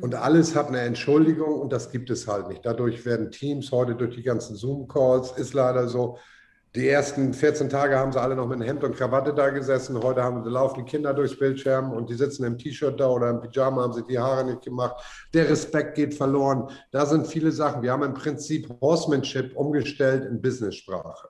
Und 0.00 0.14
alles 0.14 0.54
hat 0.54 0.68
eine 0.68 0.80
Entschuldigung 0.80 1.60
und 1.60 1.72
das 1.72 1.90
gibt 1.90 2.10
es 2.10 2.26
halt 2.28 2.48
nicht. 2.48 2.64
Dadurch 2.64 3.04
werden 3.06 3.30
Teams 3.30 3.72
heute 3.72 3.94
durch 3.94 4.14
die 4.14 4.22
ganzen 4.22 4.54
Zoom-Calls, 4.54 5.32
ist 5.32 5.54
leider 5.54 5.88
so, 5.88 6.18
die 6.74 6.86
ersten 6.86 7.32
14 7.32 7.70
Tage 7.70 7.96
haben 7.96 8.12
sie 8.12 8.20
alle 8.20 8.36
noch 8.36 8.46
mit 8.46 8.62
Hemd 8.62 8.84
und 8.84 8.94
Krawatte 8.94 9.32
da 9.32 9.48
gesessen. 9.48 10.00
Heute 10.02 10.22
haben 10.22 10.44
sie 10.44 10.50
laufen 10.50 10.84
die 10.84 10.90
Kinder 10.90 11.14
durchs 11.14 11.38
Bildschirm 11.38 11.92
und 11.92 12.10
die 12.10 12.14
sitzen 12.14 12.44
im 12.44 12.58
T-Shirt 12.58 13.00
da 13.00 13.08
oder 13.08 13.30
im 13.30 13.40
Pyjama, 13.40 13.82
haben 13.82 13.94
sich 13.94 14.04
die 14.04 14.18
Haare 14.18 14.44
nicht 14.44 14.62
gemacht. 14.62 15.02
Der 15.32 15.48
Respekt 15.48 15.94
geht 15.94 16.14
verloren. 16.14 16.68
Da 16.92 17.06
sind 17.06 17.26
viele 17.26 17.52
Sachen. 17.52 17.82
Wir 17.82 17.92
haben 17.92 18.02
im 18.02 18.12
Prinzip 18.12 18.68
Horsemanship 18.82 19.56
umgestellt 19.56 20.26
in 20.26 20.42
Business-Sprache. 20.42 21.28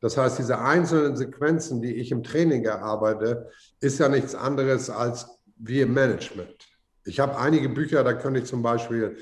Das 0.00 0.18
heißt, 0.18 0.38
diese 0.38 0.58
einzelnen 0.58 1.16
Sequenzen, 1.16 1.80
die 1.80 1.94
ich 1.94 2.12
im 2.12 2.22
Training 2.22 2.64
erarbeite, 2.64 3.50
ist 3.80 3.98
ja 3.98 4.10
nichts 4.10 4.34
anderes 4.34 4.90
als 4.90 5.26
wie 5.56 5.80
im 5.80 5.94
Management. 5.94 6.65
Ich 7.06 7.20
habe 7.20 7.38
einige 7.38 7.68
Bücher, 7.68 8.04
da 8.04 8.12
könnte 8.14 8.40
ich 8.40 8.46
zum 8.46 8.62
Beispiel 8.62 9.16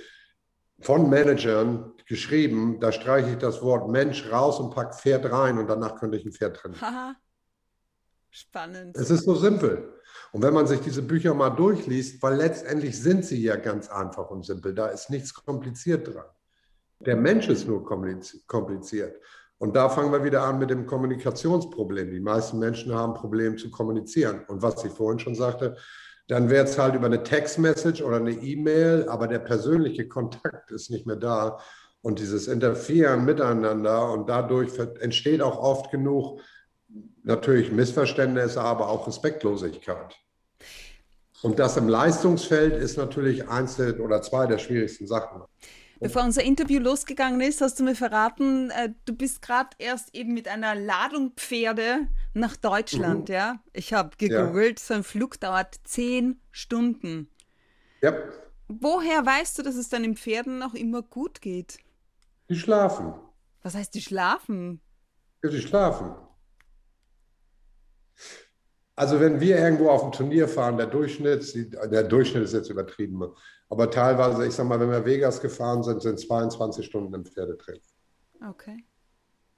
von 0.81 1.09
Managern 1.09 1.93
geschrieben, 2.07 2.81
da 2.81 2.93
streiche 2.93 3.31
ich 3.31 3.39
das 3.39 3.63
Wort 3.63 3.89
Mensch 3.89 4.31
raus 4.31 4.59
und 4.59 4.75
packe 4.75 4.97
Pferd 4.97 5.31
rein 5.31 5.59
und 5.59 5.69
danach 5.69 5.97
könnte 5.97 6.17
ich 6.17 6.25
ein 6.25 6.33
Pferd 6.33 6.57
trennen. 6.57 6.81
Haha. 6.81 7.15
Spannend. 8.31 8.97
Es 8.97 9.11
ist 9.11 9.25
so 9.25 9.37
simpel. 9.37 9.95
Und 10.33 10.43
wenn 10.43 10.53
man 10.53 10.67
sich 10.67 10.81
diese 10.81 11.03
Bücher 11.03 11.35
mal 11.35 11.51
durchliest, 11.51 12.21
weil 12.21 12.35
letztendlich 12.35 13.01
sind 13.01 13.25
sie 13.25 13.41
ja 13.41 13.55
ganz 13.55 13.89
einfach 13.89 14.29
und 14.31 14.45
simpel, 14.45 14.75
da 14.75 14.89
ist 14.89 15.09
nichts 15.09 15.33
kompliziert 15.33 16.13
dran. 16.13 16.27
Der 16.99 17.17
Mensch 17.17 17.49
ist 17.49 17.69
nur 17.69 17.85
kompliziert. 17.85 19.21
Und 19.59 19.77
da 19.77 19.89
fangen 19.89 20.11
wir 20.11 20.25
wieder 20.25 20.43
an 20.43 20.59
mit 20.59 20.71
dem 20.71 20.85
Kommunikationsproblem. 20.85 22.11
Die 22.11 22.21
meisten 22.21 22.59
Menschen 22.59 22.93
haben 22.93 23.15
Probleme 23.15 23.55
zu 23.55 23.71
kommunizieren. 23.71 24.45
Und 24.49 24.63
was 24.63 24.85
ich 24.85 24.93
vorhin 24.93 25.21
schon 25.21 25.37
sagte, 25.37 25.77
dann 26.27 26.49
wäre 26.49 26.65
es 26.65 26.79
halt 26.79 26.95
über 26.95 27.07
eine 27.07 27.23
Textmessage 27.23 28.03
oder 28.03 28.17
eine 28.17 28.33
E-Mail, 28.33 29.09
aber 29.09 29.29
der 29.29 29.41
persönliche 29.41 30.09
Kontakt 30.09 30.71
ist 30.71 30.91
nicht 30.91 31.07
mehr 31.07 31.17
da. 31.17 31.59
Und 32.03 32.19
dieses 32.19 32.49
Interferieren 32.49 33.25
miteinander 33.25 34.11
und 34.13 34.29
dadurch 34.29 34.79
entsteht 35.01 35.41
auch 35.41 35.59
oft 35.59 35.91
genug 35.91 36.41
natürlich 37.23 37.73
Missverständnisse, 37.73 38.61
aber 38.61 38.89
auch 38.89 39.07
Respektlosigkeit. 39.07 40.15
Und 41.43 41.59
das 41.59 41.77
im 41.77 41.89
Leistungsfeld 41.89 42.75
ist 42.75 42.97
natürlich 42.97 43.49
eins 43.49 43.79
oder 43.79 44.23
zwei 44.23 44.47
der 44.47 44.59
schwierigsten 44.59 45.07
Sachen. 45.07 45.43
Bevor 46.01 46.23
unser 46.23 46.43
Interview 46.43 46.81
losgegangen 46.81 47.41
ist, 47.41 47.61
hast 47.61 47.79
du 47.79 47.85
mir 47.85 47.95
verraten, 47.95 48.71
äh, 48.71 48.91
du 49.05 49.15
bist 49.15 49.43
gerade 49.43 49.71
erst 49.79 50.15
eben 50.15 50.35
mit 50.35 50.49
einer 50.49 50.75
Ladung 50.75 51.33
Pferde 51.37 52.09
nach 52.35 52.57
Deutschland, 52.57 53.29
mhm. 53.29 53.35
ja? 53.35 53.63
Ich 53.73 53.93
habe 53.93 54.17
gegoogelt, 54.17 54.81
ja. 54.81 54.87
so 54.87 54.95
ein 54.95 55.05
Flug 55.05 55.41
dauert 55.41 55.77
zehn 55.85 56.41
Stunden. 56.51 57.31
Ja. 58.03 58.13
Woher 58.69 59.25
weißt 59.25 59.59
du, 59.59 59.63
dass 59.63 59.77
es 59.77 59.89
deinen 59.89 60.17
Pferden 60.17 60.63
auch 60.63 60.75
immer 60.75 61.03
gut 61.03 61.41
geht? 61.41 61.79
Die 62.49 62.57
schlafen. 62.57 63.15
Was 63.63 63.75
heißt 63.75 63.95
die 63.95 64.03
schlafen? 64.03 64.81
Ja, 65.43 65.51
die 65.51 65.61
schlafen. 65.61 66.15
Also 68.97 69.19
wenn 69.19 69.41
wir 69.41 69.59
irgendwo 69.59 69.89
auf 69.89 70.05
ein 70.05 70.13
Turnier 70.13 70.47
fahren, 70.47 70.77
der 70.77 70.87
Durchschnitt, 70.87 71.53
der 71.91 72.05
Durchschnitt 72.05 72.45
ist 72.45 72.53
jetzt 72.53 72.71
übertrieben, 72.71 73.25
aber 73.69 73.91
teilweise, 73.91 74.47
ich 74.47 74.55
sag 74.55 74.67
mal, 74.67 74.79
wenn 74.79 74.91
wir 74.91 75.05
Vegas 75.05 75.41
gefahren 75.41 75.83
sind, 75.83 76.01
sind 76.01 76.21
22 76.21 76.87
Stunden 76.87 77.13
im 77.13 77.25
Pferdetraining. 77.25 77.83
Okay. 78.49 78.85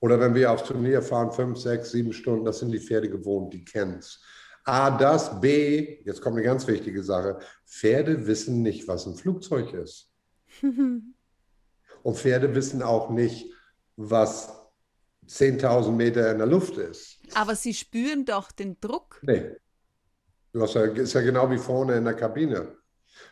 Oder 0.01 0.21
wenn 0.21 0.35
wir 0.35 0.53
aufs 0.53 0.65
Turnier 0.65 1.03
fahren, 1.03 1.33
fünf, 1.33 1.59
sechs, 1.59 1.91
sieben 1.91 2.13
Stunden, 2.13 2.45
das 2.45 2.61
sind 2.61 2.71
die 2.71 2.81
Pferde 2.81 3.11
gewohnt, 3.11 3.53
die 3.53 3.65
kennen 3.65 3.99
es. 3.99 4.23
A, 4.65 4.97
das, 4.97 5.41
B, 5.41 5.99
jetzt 6.05 6.21
kommt 6.21 6.37
eine 6.37 6.45
ganz 6.45 6.67
wichtige 6.67 7.03
Sache, 7.03 7.39
Pferde 7.67 8.27
wissen 8.27 8.63
nicht, 8.63 8.89
was 8.89 9.07
ein 9.07 9.15
Flugzeug 9.15 9.73
ist. 9.75 10.13
Und 10.63 12.17
Pferde 12.17 12.55
wissen 12.55 12.83
auch 12.83 13.11
nicht, 13.11 13.53
was 13.97 14.49
10.000 15.29 15.91
Meter 15.93 16.31
in 16.31 16.39
der 16.39 16.47
Luft 16.47 16.77
ist. 16.77 17.16
Aber 17.35 17.55
sie 17.55 17.75
spüren 17.75 18.25
doch 18.25 18.53
den 18.53 18.81
Druck. 18.81 19.21
Nee. 19.23 19.57
Das 20.53 20.75
ist 20.75 21.13
ja 21.13 21.21
genau 21.21 21.51
wie 21.51 21.59
vorne 21.59 21.97
in 21.97 22.05
der 22.05 22.15
Kabine. 22.15 22.77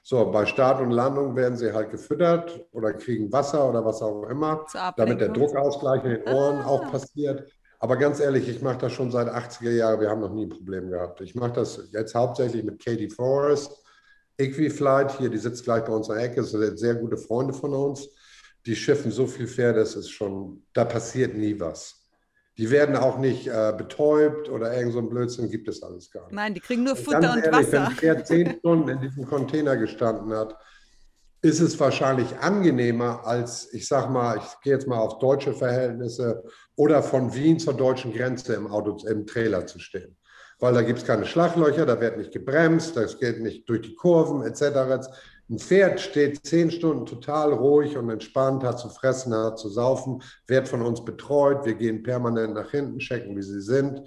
So, 0.02 0.30
bei 0.30 0.44
Start 0.46 0.80
und 0.80 0.90
Landung 0.90 1.36
werden 1.36 1.56
sie 1.56 1.72
halt 1.72 1.90
gefüttert 1.90 2.66
oder 2.72 2.92
kriegen 2.92 3.32
Wasser 3.32 3.68
oder 3.68 3.84
was 3.84 4.02
auch 4.02 4.24
immer, 4.24 4.66
damit 4.96 5.20
der 5.20 5.28
Druckausgleich 5.28 6.04
in 6.04 6.10
den 6.10 6.28
Ohren 6.28 6.58
ah. 6.58 6.66
auch 6.66 6.90
passiert. 6.90 7.50
Aber 7.78 7.96
ganz 7.96 8.20
ehrlich, 8.20 8.48
ich 8.48 8.62
mache 8.62 8.78
das 8.78 8.92
schon 8.92 9.10
seit 9.10 9.28
80er 9.28 9.70
Jahren. 9.70 10.00
Wir 10.00 10.08
haben 10.08 10.20
noch 10.20 10.32
nie 10.32 10.46
ein 10.46 10.50
Problem 10.50 10.90
gehabt. 10.90 11.20
Ich 11.20 11.34
mache 11.34 11.52
das 11.52 11.88
jetzt 11.92 12.14
hauptsächlich 12.14 12.64
mit 12.64 12.82
Katie 12.82 13.10
Forrest, 13.10 13.84
Equiflight 14.38 15.18
hier, 15.18 15.28
die 15.28 15.38
sitzt 15.38 15.64
gleich 15.64 15.84
bei 15.84 15.92
uns 15.92 16.08
in 16.08 16.16
der 16.16 16.24
Ecke, 16.24 16.40
das 16.40 16.50
sind 16.50 16.78
sehr 16.78 16.96
gute 16.96 17.16
Freunde 17.16 17.54
von 17.54 17.72
uns. 17.72 18.08
Die 18.66 18.74
schiffen 18.74 19.12
so 19.12 19.26
viel 19.26 19.46
Pferde, 19.46 19.80
das 19.80 19.94
ist 19.94 20.10
schon, 20.10 20.64
da 20.72 20.84
passiert 20.84 21.36
nie 21.36 21.58
was. 21.60 22.03
Die 22.56 22.70
werden 22.70 22.96
auch 22.96 23.18
nicht 23.18 23.48
äh, 23.48 23.74
betäubt 23.76 24.48
oder 24.48 24.76
irgend 24.76 24.92
so 24.92 25.00
ein 25.00 25.08
Blödsinn 25.08 25.50
gibt 25.50 25.68
es 25.68 25.82
alles 25.82 26.10
gar 26.10 26.24
nicht. 26.24 26.34
Nein, 26.34 26.54
die 26.54 26.60
kriegen 26.60 26.84
nur 26.84 26.94
Futter 26.94 27.32
und, 27.32 27.38
und 27.38 27.44
ehrlich, 27.44 27.72
Wasser. 27.72 27.90
Wenn 28.00 28.14
der 28.14 28.24
zehn 28.24 28.58
Stunden 28.58 28.88
in 28.88 29.00
diesem 29.00 29.26
Container 29.26 29.76
gestanden 29.76 30.32
hat, 30.32 30.56
ist 31.44 31.60
es 31.60 31.78
wahrscheinlich 31.78 32.38
angenehmer 32.38 33.26
als, 33.26 33.72
ich 33.74 33.86
sag 33.86 34.08
mal, 34.08 34.38
ich 34.38 34.60
gehe 34.62 34.72
jetzt 34.72 34.86
mal 34.86 34.98
auf 34.98 35.18
deutsche 35.18 35.52
Verhältnisse 35.52 36.42
oder 36.74 37.02
von 37.02 37.34
Wien 37.34 37.58
zur 37.58 37.74
deutschen 37.74 38.14
Grenze 38.14 38.54
im 38.54 38.66
Auto, 38.66 38.96
im 39.06 39.26
Trailer 39.26 39.66
zu 39.66 39.78
stehen. 39.78 40.16
Weil 40.58 40.72
da 40.72 40.80
gibt 40.80 41.00
es 41.00 41.04
keine 41.04 41.26
Schlaglöcher, 41.26 41.84
da 41.84 42.00
wird 42.00 42.16
nicht 42.16 42.32
gebremst, 42.32 42.96
das 42.96 43.18
geht 43.18 43.42
nicht 43.42 43.68
durch 43.68 43.82
die 43.82 43.94
Kurven 43.94 44.42
etc. 44.42 45.06
Ein 45.50 45.58
Pferd 45.58 46.00
steht 46.00 46.46
zehn 46.46 46.70
Stunden 46.70 47.04
total 47.04 47.52
ruhig 47.52 47.96
und 47.96 48.08
entspannt, 48.08 48.64
hat 48.64 48.78
zu 48.78 48.88
fressen, 48.88 49.34
hat 49.34 49.58
zu 49.58 49.68
saufen, 49.68 50.22
wird 50.46 50.68
von 50.68 50.82
uns 50.82 51.04
betreut. 51.04 51.64
Wir 51.66 51.74
gehen 51.74 52.02
permanent 52.02 52.54
nach 52.54 52.70
hinten, 52.70 52.98
checken, 52.98 53.36
wie 53.36 53.42
sie 53.42 53.60
sind 53.60 54.02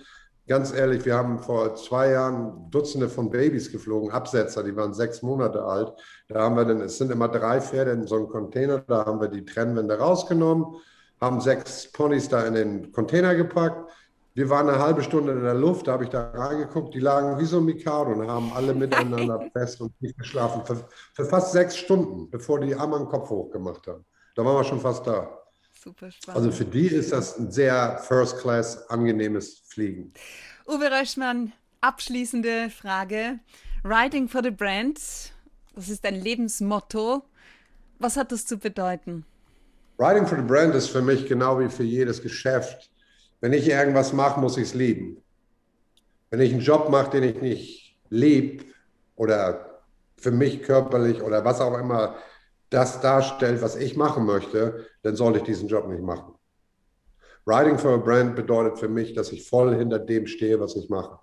ganz 0.47 0.73
ehrlich, 0.73 1.05
wir 1.05 1.15
haben 1.15 1.39
vor 1.39 1.75
zwei 1.75 2.11
Jahren 2.11 2.71
Dutzende 2.71 3.09
von 3.09 3.29
Babys 3.29 3.71
geflogen, 3.71 4.11
Absetzer, 4.11 4.63
die 4.63 4.75
waren 4.75 4.93
sechs 4.93 5.21
Monate 5.21 5.63
alt. 5.63 5.93
Da 6.29 6.41
haben 6.41 6.55
wir 6.55 6.65
dann, 6.65 6.81
es 6.81 6.97
sind 6.97 7.11
immer 7.11 7.27
drei 7.27 7.59
Pferde 7.59 7.91
in 7.91 8.07
so 8.07 8.15
einem 8.15 8.29
Container, 8.29 8.79
da 8.79 9.05
haben 9.05 9.19
wir 9.19 9.27
die 9.27 9.45
Trennwände 9.45 9.97
rausgenommen, 9.99 10.65
haben 11.19 11.41
sechs 11.41 11.91
Ponys 11.91 12.29
da 12.29 12.45
in 12.45 12.53
den 12.53 12.91
Container 12.91 13.35
gepackt. 13.35 13.91
Wir 14.37 14.51
waren 14.51 14.69
eine 14.69 14.77
halbe 14.77 15.01
Stunde 15.01 15.31
in 15.31 15.41
der 15.41 15.55
Luft, 15.55 15.87
da 15.87 15.93
habe 15.93 16.03
ich 16.03 16.11
da 16.11 16.29
reingeguckt, 16.29 16.93
die 16.93 16.99
lagen 16.99 17.39
wie 17.39 17.45
so 17.45 17.57
ein 17.57 17.65
Mikado 17.65 18.11
und 18.11 18.29
haben 18.29 18.53
alle 18.53 18.75
miteinander 18.75 19.49
fest 19.51 19.81
und 19.81 19.99
nicht 19.99 20.15
geschlafen. 20.15 20.63
Für, 20.63 20.87
für 21.15 21.25
fast 21.25 21.53
sechs 21.53 21.75
Stunden, 21.75 22.29
bevor 22.29 22.59
die 22.59 22.75
einmal 22.75 22.99
den 22.99 23.07
Kopf 23.07 23.31
hochgemacht 23.31 23.87
haben. 23.87 24.05
Da 24.35 24.45
waren 24.45 24.57
wir 24.57 24.63
schon 24.63 24.79
fast 24.79 25.07
da. 25.07 25.27
Super 25.83 26.11
spannend. 26.11 26.37
Also 26.37 26.51
für 26.51 26.65
die 26.65 26.85
ist 26.85 27.11
das 27.11 27.39
ein 27.39 27.49
sehr 27.49 27.97
First-Class 28.07 28.91
angenehmes 28.91 29.63
Fliegen. 29.69 30.13
Uwe 30.67 30.91
Röschmann, 30.91 31.51
abschließende 31.81 32.69
Frage. 32.69 33.39
Riding 33.83 34.27
for 34.27 34.43
the 34.43 34.51
Brand, 34.51 34.99
das 35.73 35.89
ist 35.89 36.05
dein 36.05 36.21
Lebensmotto. 36.21 37.23
Was 37.97 38.15
hat 38.17 38.31
das 38.31 38.45
zu 38.45 38.59
bedeuten? 38.59 39.25
Riding 39.97 40.27
for 40.27 40.37
the 40.37 40.43
Brand 40.43 40.75
ist 40.75 40.89
für 40.89 41.01
mich 41.01 41.25
genau 41.25 41.59
wie 41.59 41.69
für 41.69 41.81
jedes 41.81 42.21
Geschäft. 42.21 42.91
Wenn 43.39 43.53
ich 43.53 43.67
irgendwas 43.69 44.13
mache, 44.13 44.39
muss 44.39 44.57
ich 44.57 44.63
es 44.63 44.73
lieben. 44.73 45.21
Wenn 46.29 46.41
ich 46.41 46.51
einen 46.51 46.61
Job 46.61 46.89
mache, 46.89 47.11
den 47.11 47.23
ich 47.23 47.41
nicht 47.41 47.99
liebe 48.09 48.65
oder 49.15 49.81
für 50.17 50.31
mich 50.31 50.63
körperlich 50.63 51.21
oder 51.21 51.45
was 51.45 51.61
auch 51.61 51.77
immer 51.77 52.15
das 52.69 52.99
darstellt, 52.99 53.61
was 53.61 53.75
ich 53.75 53.95
machen 53.95 54.25
möchte, 54.25 54.85
dann 55.03 55.15
sollte 55.15 55.39
ich 55.39 55.45
diesen 55.45 55.67
Job 55.67 55.87
nicht 55.87 56.01
machen. 56.01 56.33
Riding 57.45 57.77
for 57.77 57.93
a 57.93 57.97
Brand 57.97 58.35
bedeutet 58.35 58.77
für 58.77 58.89
mich, 58.89 59.13
dass 59.13 59.31
ich 59.31 59.47
voll 59.47 59.73
hinter 59.75 59.99
dem 59.99 60.27
stehe, 60.27 60.59
was 60.59 60.75
ich 60.75 60.89
mache. 60.89 61.17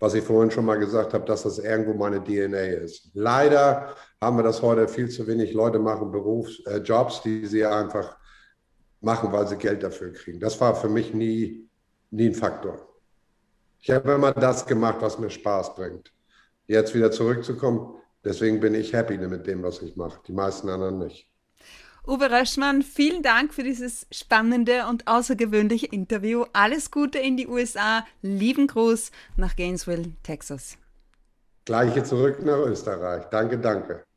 Was 0.00 0.14
ich 0.14 0.24
vorhin 0.24 0.50
schon 0.50 0.64
mal 0.64 0.78
gesagt 0.78 1.14
habe, 1.14 1.24
dass 1.24 1.44
das 1.44 1.58
irgendwo 1.58 1.94
meine 1.94 2.22
DNA 2.22 2.82
ist. 2.82 3.10
Leider 3.14 3.94
haben 4.20 4.36
wir 4.36 4.42
das 4.42 4.62
heute 4.62 4.88
viel 4.88 5.08
zu 5.08 5.26
wenig 5.26 5.52
Leute 5.52 5.78
machen 5.78 6.10
Berufs, 6.10 6.60
äh, 6.66 6.78
Jobs, 6.78 7.22
die 7.22 7.46
sie 7.46 7.64
einfach 7.64 8.16
machen, 9.00 9.32
weil 9.32 9.46
sie 9.46 9.56
Geld 9.56 9.82
dafür 9.82 10.12
kriegen. 10.12 10.40
Das 10.40 10.60
war 10.60 10.74
für 10.74 10.88
mich 10.88 11.14
nie, 11.14 11.68
nie 12.10 12.26
ein 12.26 12.34
Faktor. 12.34 12.86
Ich 13.80 13.90
habe 13.90 14.12
immer 14.12 14.32
das 14.32 14.66
gemacht, 14.66 14.98
was 15.00 15.18
mir 15.18 15.30
Spaß 15.30 15.74
bringt. 15.74 16.12
Jetzt 16.66 16.94
wieder 16.94 17.10
zurückzukommen, 17.10 17.98
Deswegen 18.24 18.60
bin 18.60 18.74
ich 18.74 18.92
happy 18.92 19.16
mit 19.16 19.46
dem, 19.46 19.62
was 19.62 19.80
ich 19.80 19.96
mache. 19.96 20.20
Die 20.26 20.32
meisten 20.32 20.68
anderen 20.68 20.98
nicht. 20.98 21.28
Uwe 22.06 22.30
Röschmann, 22.30 22.82
vielen 22.82 23.22
Dank 23.22 23.52
für 23.52 23.62
dieses 23.62 24.06
spannende 24.10 24.86
und 24.86 25.06
außergewöhnliche 25.06 25.86
Interview. 25.86 26.44
Alles 26.52 26.90
Gute 26.90 27.18
in 27.18 27.36
die 27.36 27.46
USA. 27.46 28.04
Lieben 28.22 28.66
Gruß 28.66 29.12
nach 29.36 29.56
Gainesville, 29.56 30.12
Texas. 30.22 30.78
Gleiche 31.66 32.02
zurück 32.02 32.42
nach 32.42 32.58
Österreich. 32.58 33.24
Danke, 33.30 33.58
danke. 33.58 34.07